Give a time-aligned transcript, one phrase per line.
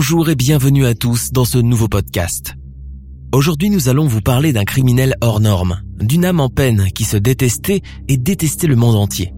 [0.00, 2.54] Bonjour et bienvenue à tous dans ce nouveau podcast.
[3.32, 7.16] Aujourd'hui nous allons vous parler d'un criminel hors norme, d'une âme en peine qui se
[7.16, 9.34] détestait et détestait le monde entier.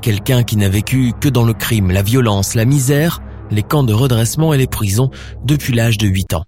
[0.00, 3.92] Quelqu'un qui n'a vécu que dans le crime, la violence, la misère, les camps de
[3.92, 5.10] redressement et les prisons
[5.44, 6.44] depuis l'âge de 8 ans.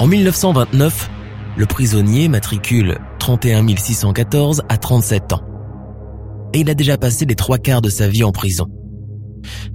[0.00, 1.10] En 1929,
[1.58, 5.42] le prisonnier matricule 31 614 à 37 ans.
[6.54, 8.66] Et il a déjà passé les trois quarts de sa vie en prison.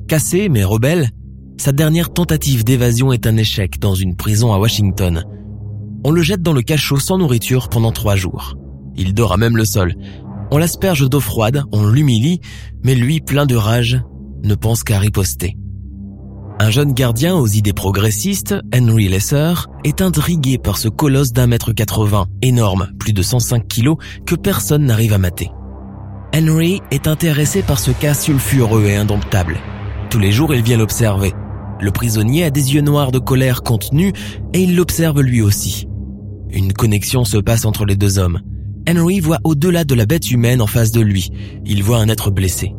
[0.08, 1.10] Cassé mais rebelle,
[1.58, 5.26] sa dernière tentative d'évasion est un échec dans une prison à Washington.
[6.04, 8.56] On le jette dans le cachot sans nourriture pendant trois jours.
[8.96, 9.94] Il dort à même le sol.
[10.50, 12.42] On l'asperge d'eau froide, on l'humilie,
[12.84, 14.02] mais lui, plein de rage,
[14.44, 15.56] ne pense qu'à riposter.
[16.58, 19.54] Un jeune gardien aux idées progressistes, Henry Lesser,
[19.84, 24.86] est intrigué par ce colosse d'un mètre 80, énorme, plus de 105 kilos, que personne
[24.86, 25.52] n'arrive à mater.
[26.34, 29.58] Henry est intéressé par ce cas sulfureux et indomptable.
[30.10, 31.34] Tous les jours, il vient l'observer.
[31.82, 34.14] Le prisonnier a des yeux noirs de colère contenus
[34.54, 35.88] et il l'observe lui aussi.
[36.50, 38.40] Une connexion se passe entre les deux hommes.
[38.90, 41.32] Henry voit au-delà de la bête humaine en face de lui.
[41.66, 42.74] Il voit un être blessé.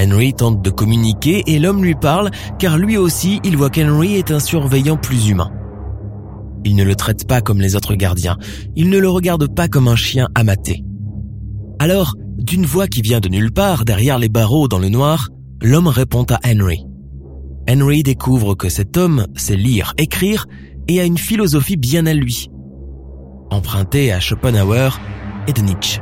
[0.00, 4.30] Henry tente de communiquer et l'homme lui parle car lui aussi il voit qu'Henry est
[4.30, 5.50] un surveillant plus humain.
[6.64, 8.38] Il ne le traite pas comme les autres gardiens,
[8.74, 10.82] il ne le regarde pas comme un chien amaté.
[11.78, 15.28] Alors, d'une voix qui vient de nulle part, derrière les barreaux dans le noir,
[15.62, 16.86] l'homme répond à Henry.
[17.68, 20.46] Henry découvre que cet homme sait lire, écrire
[20.88, 22.48] et a une philosophie bien à lui,
[23.50, 25.00] empruntée à Schopenhauer
[25.46, 26.00] et de Nietzsche.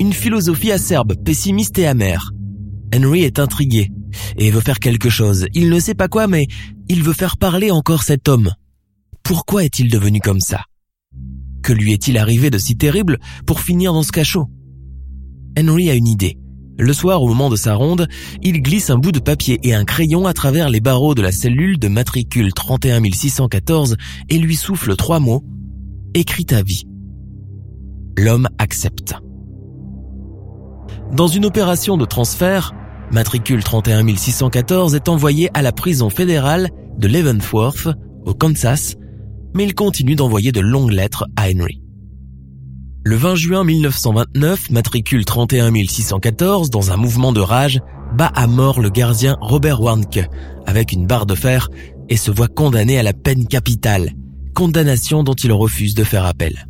[0.00, 2.30] Une philosophie acerbe, pessimiste et amère,
[2.94, 3.90] Henry est intrigué
[4.36, 5.46] et veut faire quelque chose.
[5.54, 6.46] Il ne sait pas quoi, mais
[6.88, 8.52] il veut faire parler encore cet homme.
[9.22, 10.64] Pourquoi est-il devenu comme ça?
[11.62, 14.46] Que lui est-il arrivé de si terrible pour finir dans ce cachot?
[15.58, 16.38] Henry a une idée.
[16.78, 18.06] Le soir, au moment de sa ronde,
[18.40, 21.32] il glisse un bout de papier et un crayon à travers les barreaux de la
[21.32, 23.96] cellule de matricule 31614
[24.28, 25.44] et lui souffle trois mots.
[26.14, 26.84] Écris ta vie.
[28.16, 29.14] L'homme accepte.
[31.12, 32.72] Dans une opération de transfert,
[33.12, 37.88] matricule 31614 est envoyé à la prison fédérale de Leavenworth,
[38.24, 38.96] au Kansas,
[39.54, 41.80] mais il continue d'envoyer de longues lettres à Henry.
[43.04, 47.80] Le 20 juin 1929, matricule 31614, dans un mouvement de rage,
[48.16, 50.28] bat à mort le gardien Robert Warnke
[50.66, 51.68] avec une barre de fer
[52.08, 54.10] et se voit condamné à la peine capitale,
[54.54, 56.66] condamnation dont il refuse de faire appel.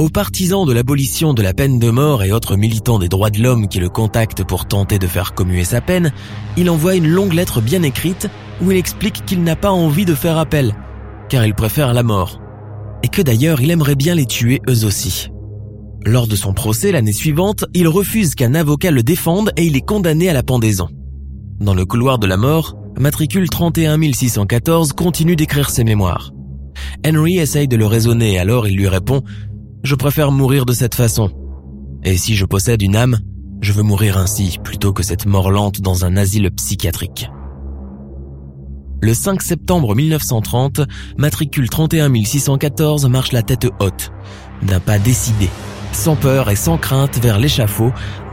[0.00, 3.42] Aux partisans de l'abolition de la peine de mort et autres militants des droits de
[3.42, 6.10] l'homme qui le contactent pour tenter de faire commuer sa peine,
[6.56, 8.26] il envoie une longue lettre bien écrite
[8.62, 10.74] où il explique qu'il n'a pas envie de faire appel,
[11.28, 12.40] car il préfère la mort,
[13.02, 15.28] et que d'ailleurs il aimerait bien les tuer eux aussi.
[16.06, 19.86] Lors de son procès l'année suivante, il refuse qu'un avocat le défende et il est
[19.86, 20.88] condamné à la pendaison.
[21.60, 26.32] Dans le couloir de la mort, matricule 31614 continue d'écrire ses mémoires.
[27.06, 29.22] Henry essaye de le raisonner alors il lui répond
[29.82, 31.30] je préfère mourir de cette façon.
[32.04, 33.18] Et si je possède une âme,
[33.60, 37.30] je veux mourir ainsi plutôt que cette mort lente dans un asile psychiatrique.
[39.02, 40.82] Le 5 septembre 1930,
[41.16, 44.12] matricule 31614 marche la tête haute,
[44.62, 45.48] d'un pas décidé,
[45.92, 47.92] sans peur et sans crainte vers l'échafaud,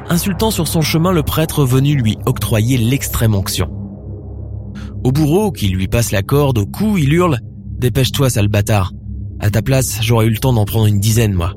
[0.09, 3.69] insultant sur son chemin le prêtre venu lui octroyer l'extrême onction.
[5.03, 7.35] Au bourreau qui lui passe la corde au cou, il hurle⁇
[7.79, 8.91] Dépêche-toi, sale bâtard
[9.39, 11.53] à ta place, j'aurais eu le temps d'en prendre une dizaine, moi.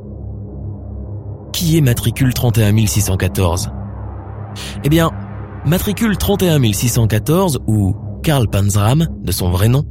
[1.52, 3.70] Qui est matricule 31614
[4.84, 5.10] Eh bien,
[5.64, 9.84] matricule 31614, ou Karl Panzram, de son vrai nom,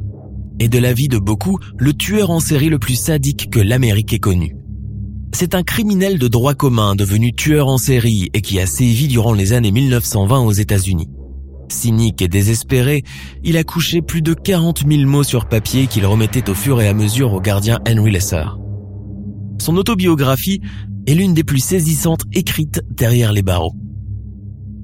[0.59, 4.19] est de l'avis de beaucoup le tueur en série le plus sadique que l'Amérique ait
[4.19, 4.55] connu.
[5.33, 9.33] C'est un criminel de droit commun devenu tueur en série et qui a sévi durant
[9.33, 11.07] les années 1920 aux États-Unis.
[11.71, 13.03] Cynique et désespéré,
[13.43, 16.87] il a couché plus de 40 000 mots sur papier qu'il remettait au fur et
[16.87, 18.45] à mesure au gardien Henry Lesser.
[19.59, 20.61] Son autobiographie
[21.05, 23.75] est l'une des plus saisissantes écrites derrière les barreaux.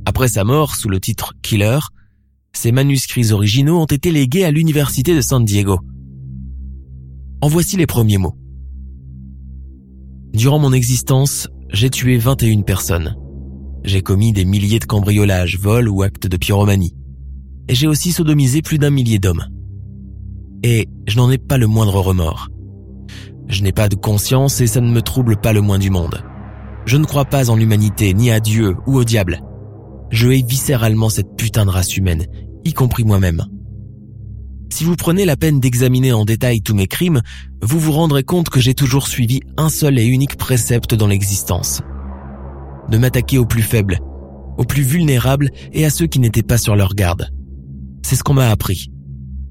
[0.06, 1.80] Après sa mort sous le titre Killer,
[2.54, 5.80] ses manuscrits originaux ont été légués à l'université de San Diego.
[7.42, 8.36] En voici les premiers mots.
[10.34, 13.16] Durant mon existence, j'ai tué 21 personnes.
[13.86, 16.96] J'ai commis des milliers de cambriolages, vols ou actes de pyromanie.
[17.70, 19.46] J'ai aussi sodomisé plus d'un millier d'hommes.
[20.64, 22.50] Et je n'en ai pas le moindre remords.
[23.48, 26.24] Je n'ai pas de conscience et ça ne me trouble pas le moins du monde.
[26.88, 29.42] Je ne crois pas en l'humanité, ni à Dieu ou au diable.
[30.10, 32.26] Je hais viscéralement cette putain de race humaine,
[32.64, 33.46] y compris moi-même.
[34.74, 37.22] Si vous prenez la peine d'examiner en détail tous mes crimes,
[37.62, 41.82] vous vous rendrez compte que j'ai toujours suivi un seul et unique précepte dans l'existence.
[42.90, 44.00] De m'attaquer aux plus faibles,
[44.58, 47.30] aux plus vulnérables et à ceux qui n'étaient pas sur leur garde.
[48.04, 48.92] C'est ce qu'on m'a appris.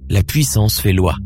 [0.09, 1.17] La puissance fait loi.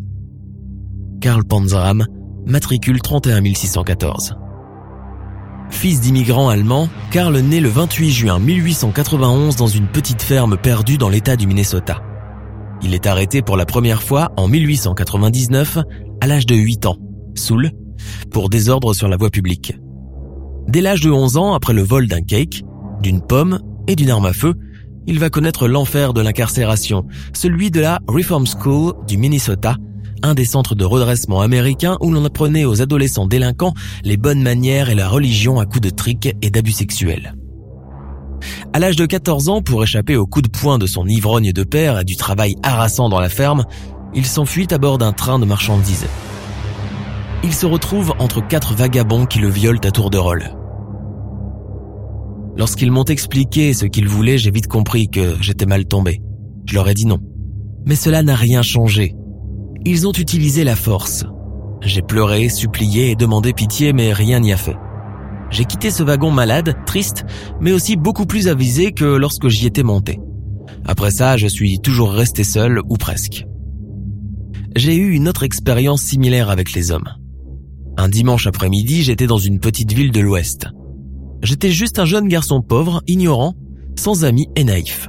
[1.20, 2.06] Karl Panzram,
[2.46, 4.36] matricule 31614.
[5.70, 11.08] Fils d'immigrants allemands, Karl naît le 28 juin 1891 dans une petite ferme perdue dans
[11.08, 12.00] l'état du Minnesota.
[12.82, 15.78] Il est arrêté pour la première fois en 1899
[16.20, 16.96] à l'âge de 8 ans,
[17.34, 17.72] Soul,
[18.30, 19.74] pour désordre sur la voie publique.
[20.68, 22.62] Dès l'âge de 11 ans, après le vol d'un cake,
[23.00, 24.52] d'une pomme et d'une arme à feu,
[25.06, 29.76] il va connaître l'enfer de l'incarcération, celui de la Reform School du Minnesota,
[30.22, 33.72] un des centres de redressement américains où l'on apprenait aux adolescents délinquants
[34.04, 37.34] les bonnes manières et la religion à coups de trick et d'abus sexuels.
[38.74, 41.64] À l'âge de 14 ans, pour échapper aux coups de poing de son ivrogne de
[41.64, 43.64] père et du travail harassant dans la ferme,
[44.14, 46.06] il s'enfuit à bord d'un train de marchandises.
[47.42, 50.57] Il se retrouve entre quatre vagabonds qui le violent à tour de rôle.
[52.58, 56.20] Lorsqu'ils m'ont expliqué ce qu'ils voulaient, j'ai vite compris que j'étais mal tombé.
[56.66, 57.20] Je leur ai dit non.
[57.86, 59.14] Mais cela n'a rien changé.
[59.84, 61.24] Ils ont utilisé la force.
[61.82, 64.74] J'ai pleuré, supplié et demandé pitié, mais rien n'y a fait.
[65.50, 67.24] J'ai quitté ce wagon malade, triste,
[67.60, 70.18] mais aussi beaucoup plus avisé que lorsque j'y étais monté.
[70.84, 73.46] Après ça, je suis toujours resté seul, ou presque.
[74.74, 77.08] J'ai eu une autre expérience similaire avec les hommes.
[77.96, 80.66] Un dimanche après-midi, j'étais dans une petite ville de l'Ouest.
[81.42, 83.54] J'étais juste un jeune garçon pauvre, ignorant,
[83.96, 85.08] sans amis et naïf.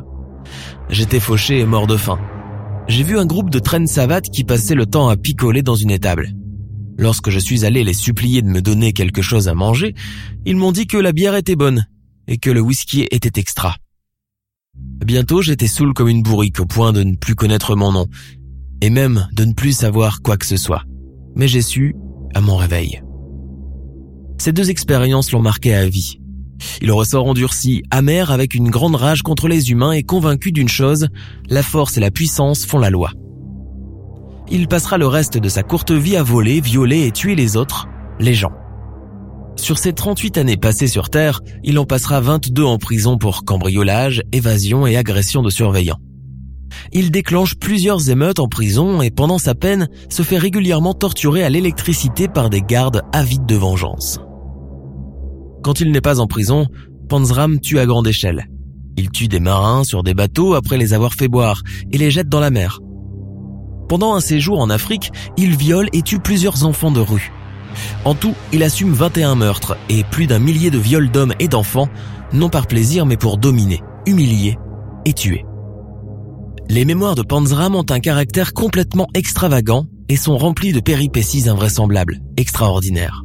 [0.89, 2.19] J'étais fauché et mort de faim.
[2.87, 5.91] J'ai vu un groupe de traînes savates qui passaient le temps à picoler dans une
[5.91, 6.33] étable.
[6.97, 9.93] Lorsque je suis allé les supplier de me donner quelque chose à manger,
[10.45, 11.87] ils m'ont dit que la bière était bonne
[12.27, 13.75] et que le whisky était extra.
[15.05, 18.07] Bientôt j'étais saoul comme une bourrique au point de ne plus connaître mon nom
[18.81, 20.83] et même de ne plus savoir quoi que ce soit.
[21.35, 21.95] Mais j'ai su
[22.33, 23.01] à mon réveil.
[24.39, 26.18] Ces deux expériences l'ont marqué à vie.
[26.81, 31.07] Il ressort endurci, amer avec une grande rage contre les humains et convaincu d'une chose,
[31.49, 33.11] la force et la puissance font la loi
[34.51, 37.87] il passera le reste de sa courte vie à voler, violer et tuer les autres,
[38.19, 38.51] les gens.
[39.55, 44.23] Sur ses 38 années passées sur Terre, il en passera 22 en prison pour cambriolage,
[44.31, 45.99] évasion et agression de surveillants.
[46.93, 51.49] Il déclenche plusieurs émeutes en prison et pendant sa peine se fait régulièrement torturer à
[51.49, 54.19] l'électricité par des gardes avides de vengeance.
[55.63, 56.67] Quand il n'est pas en prison,
[57.09, 58.47] Panzram tue à grande échelle.
[58.97, 62.29] Il tue des marins sur des bateaux après les avoir fait boire et les jette
[62.29, 62.79] dans la mer.
[63.87, 67.31] Pendant un séjour en Afrique, il viole et tue plusieurs enfants de rue.
[68.05, 71.89] En tout, il assume 21 meurtres et plus d'un millier de viols d'hommes et d'enfants,
[72.33, 74.57] non par plaisir mais pour dominer, humilier
[75.05, 75.45] et tuer.
[76.69, 82.19] Les mémoires de Panzram ont un caractère complètement extravagant et sont remplis de péripéties invraisemblables,
[82.37, 83.23] extraordinaires.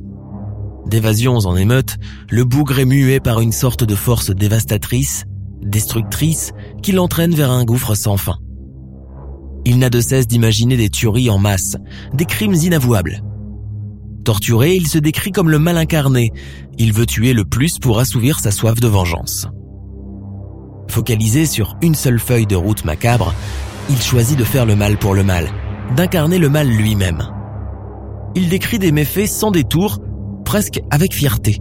[0.87, 1.97] D'évasions en émeutes,
[2.31, 5.25] le bougre est muet par une sorte de force dévastatrice,
[5.63, 8.37] destructrice, qui l'entraîne vers un gouffre sans fin.
[9.65, 11.77] Il n'a de cesse d'imaginer des tueries en masse,
[12.13, 13.23] des crimes inavouables.
[14.25, 16.33] Torturé, il se décrit comme le mal incarné.
[16.79, 19.49] Il veut tuer le plus pour assouvir sa soif de vengeance.
[20.89, 23.35] Focalisé sur une seule feuille de route macabre,
[23.91, 25.49] il choisit de faire le mal pour le mal,
[25.97, 27.23] d'incarner le mal lui-même.
[28.35, 29.99] Il décrit des méfaits sans détour,
[30.55, 31.59] presque avec fierté.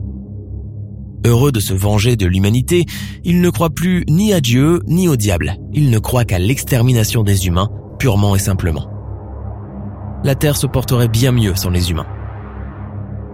[1.25, 2.85] Heureux de se venger de l'humanité,
[3.23, 5.55] il ne croit plus ni à Dieu ni au diable.
[5.73, 8.87] Il ne croit qu'à l'extermination des humains purement et simplement.
[10.23, 12.05] La Terre se porterait bien mieux sans les humains.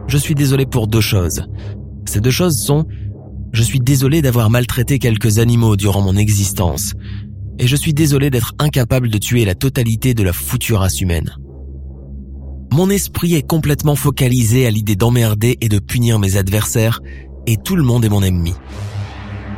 [0.08, 1.44] Je suis désolé pour deux choses.
[2.06, 2.86] Ces deux choses sont
[3.51, 6.94] je suis désolé d'avoir maltraité quelques animaux durant mon existence,
[7.58, 11.36] et je suis désolé d'être incapable de tuer la totalité de la future race humaine.
[12.72, 17.02] Mon esprit est complètement focalisé à l'idée d'emmerder et de punir mes adversaires,
[17.48, 18.54] et tout le monde est mon ennemi.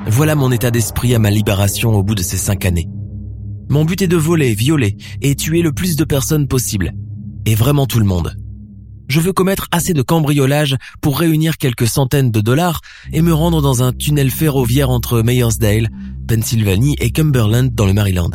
[0.07, 2.87] Voilà mon état d'esprit à ma libération au bout de ces cinq années.
[3.69, 6.93] Mon but est de voler, violer et tuer le plus de personnes possible.
[7.45, 8.35] Et vraiment tout le monde.
[9.07, 12.79] Je veux commettre assez de cambriolage pour réunir quelques centaines de dollars
[13.11, 15.89] et me rendre dans un tunnel ferroviaire entre Mayersdale,
[16.27, 18.31] Pennsylvanie et Cumberland dans le Maryland.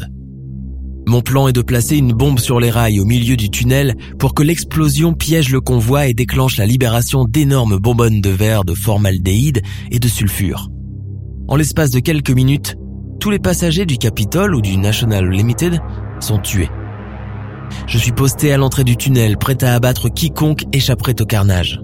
[1.09, 4.35] Mon plan est de placer une bombe sur les rails au milieu du tunnel pour
[4.35, 9.63] que l'explosion piège le convoi et déclenche la libération d'énormes bonbonnes de verre de formaldéhyde
[9.93, 10.69] et de sulfure.
[11.47, 12.75] En l'espace de quelques minutes,
[13.21, 15.79] tous les passagers du Capitol ou du National Limited
[16.19, 16.71] sont tués.
[17.87, 21.81] Je suis posté à l'entrée du tunnel, prêt à abattre quiconque échapperait au carnage.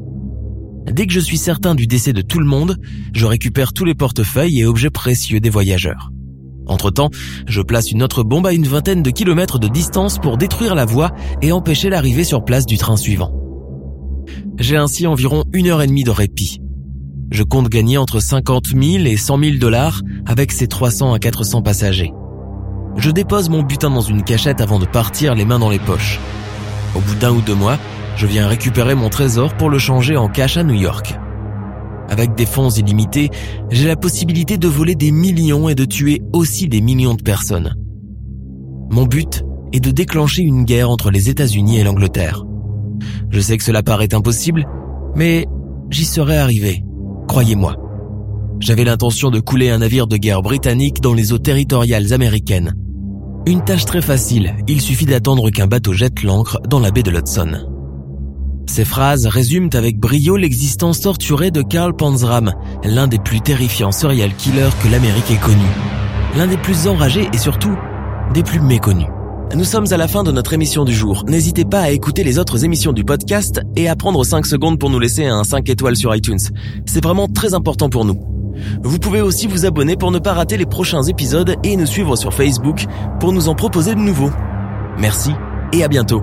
[0.90, 2.76] Dès que je suis certain du décès de tout le monde,
[3.14, 6.10] je récupère tous les portefeuilles et objets précieux des voyageurs.
[6.66, 7.10] Entre-temps,
[7.46, 10.84] je place une autre bombe à une vingtaine de kilomètres de distance pour détruire la
[10.84, 13.32] voie et empêcher l'arrivée sur place du train suivant.
[14.58, 16.60] J'ai ainsi environ une heure et demie de répit.
[17.30, 21.62] Je compte gagner entre 50 000 et 100 000 dollars avec ces 300 à 400
[21.62, 22.12] passagers.
[22.96, 26.20] Je dépose mon butin dans une cachette avant de partir les mains dans les poches.
[26.94, 27.78] Au bout d'un ou deux mois,
[28.16, 31.18] je viens récupérer mon trésor pour le changer en cash à New York.
[32.12, 33.30] Avec des fonds illimités,
[33.70, 37.74] j'ai la possibilité de voler des millions et de tuer aussi des millions de personnes.
[38.90, 39.42] Mon but
[39.72, 42.44] est de déclencher une guerre entre les États-Unis et l'Angleterre.
[43.30, 44.68] Je sais que cela paraît impossible,
[45.16, 45.46] mais
[45.88, 46.84] j'y serais arrivé,
[47.28, 47.78] croyez-moi.
[48.60, 52.74] J'avais l'intention de couler un navire de guerre britannique dans les eaux territoriales américaines.
[53.46, 57.10] Une tâche très facile, il suffit d'attendre qu'un bateau jette l'ancre dans la baie de
[57.10, 57.71] l'Hudson.
[58.66, 62.52] Ces phrases résument avec brio l'existence torturée de Karl Panzram,
[62.84, 65.66] l'un des plus terrifiants serial killers que l'Amérique ait connu.
[66.36, 67.76] L'un des plus enragés et surtout
[68.32, 69.08] des plus méconnus.
[69.54, 71.24] Nous sommes à la fin de notre émission du jour.
[71.28, 74.88] N'hésitez pas à écouter les autres émissions du podcast et à prendre 5 secondes pour
[74.88, 76.38] nous laisser un 5 étoiles sur iTunes.
[76.86, 78.18] C'est vraiment très important pour nous.
[78.82, 82.16] Vous pouvez aussi vous abonner pour ne pas rater les prochains épisodes et nous suivre
[82.16, 82.86] sur Facebook
[83.20, 84.30] pour nous en proposer de nouveaux.
[84.98, 85.32] Merci
[85.74, 86.22] et à bientôt.